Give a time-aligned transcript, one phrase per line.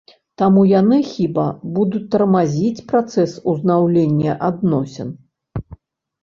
[0.41, 1.43] Таму яны, хіба,
[1.75, 5.13] будуць тармазіць працэс узнаўлення адносін.